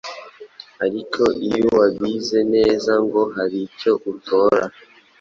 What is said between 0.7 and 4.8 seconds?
ariko iyo wabize neza ngo haricyo utora